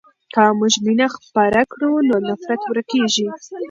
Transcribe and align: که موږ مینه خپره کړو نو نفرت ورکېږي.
که 0.33 0.41
موږ 0.59 0.73
مینه 0.85 1.07
خپره 1.17 1.61
کړو 1.71 1.91
نو 2.07 2.15
نفرت 2.29 2.61
ورکېږي. 2.65 3.27